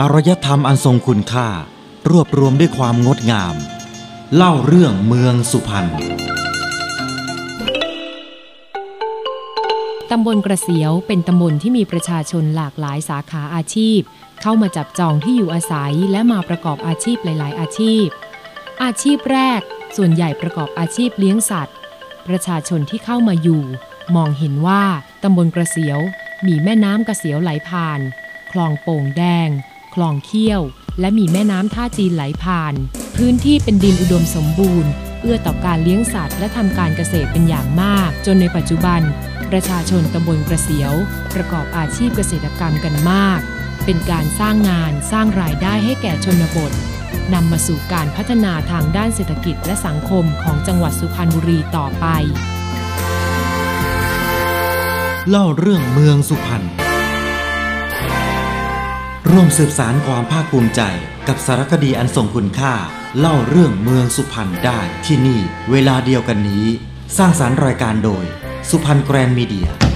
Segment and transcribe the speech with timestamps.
[0.00, 1.48] อารยธรรมอันทรงคุณค่า
[2.10, 3.54] รวบรวมด้วยความงดงาม
[4.34, 5.88] เล่าเรื่องเมืองสุพรรณ
[10.10, 14.00] ตำบลกระเสียวเป็นตำบลที่มีประชาชนหลากหลายสาขาอาชีพ
[14.42, 18.06] เข้ามาจับจองที่อยู่อาศัยและมาประกอบอาชีพหลาย ๆ อาชีพ
[18.82, 19.60] อาชีพแรก
[19.96, 21.76] ส่วนใหญ่ประกอบอาชีพเลี้ยงสัตว์
[22.28, 23.62] ประชาชนที่เข้ามาอยู่
[24.16, 24.82] มองเห็นว่า
[25.22, 25.98] ตำบลกระเสียว
[26.46, 28.00] มีแม่น้ำกระเสียวไหลผ่าน
[28.50, 29.48] คลองโป่งแดง
[29.94, 30.62] คลองเขี้ยว
[31.00, 32.74] และมีแม่น้ำท่าจีนไหลผ่าน
[33.16, 39.00] พื้นที่เป็นดินอุดมสมบูรณ์ เอื้อต่อการเลี้ยงสัตว์และทำการเกษตรเป็นอย่างมาก จนในปัจจุบัน
[39.50, 40.92] ประชาชนตำบลกระเสียว
[41.34, 43.40] ประกอบอาชีพเกษตรกรรมกันมาก
[43.84, 46.72] เป็นการสร้างงานสร้างรายได้ให้แก่ชนบท
[47.34, 52.06] นำมาสู่การพัฒนาทางด้านเศรษฐกิจและสังคมของจังหวัดสุพรรณบุรีต่อไป
[55.30, 56.81] เล่าเรื่องเมืองสุพรรณ
[59.30, 60.82] ร่วมสืบสารความภาคภูมิใจ
[61.28, 62.74] กับสารคดีอันทรงคุณค่า
[63.18, 66.66] เล่าเรื่องเมืองสุพรรณได้ที่นี่ เวลาเดียวกันนี้
[67.16, 68.24] สร้างสารรค์รายการโดย
[68.68, 69.91] สุพรรณแกรนด์มีเดีย